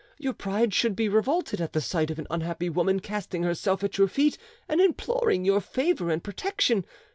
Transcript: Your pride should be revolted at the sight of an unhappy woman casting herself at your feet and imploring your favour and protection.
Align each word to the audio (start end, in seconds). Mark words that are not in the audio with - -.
Your 0.17 0.33
pride 0.33 0.73
should 0.73 0.95
be 0.95 1.07
revolted 1.07 1.61
at 1.61 1.73
the 1.73 1.79
sight 1.79 2.09
of 2.09 2.17
an 2.17 2.25
unhappy 2.31 2.71
woman 2.71 3.01
casting 3.01 3.43
herself 3.43 3.83
at 3.83 3.99
your 3.99 4.07
feet 4.07 4.35
and 4.67 4.81
imploring 4.81 5.45
your 5.45 5.61
favour 5.61 6.09
and 6.09 6.23
protection. 6.23 6.85